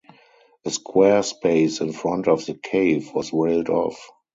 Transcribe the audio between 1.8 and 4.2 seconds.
front of the cave was railed off.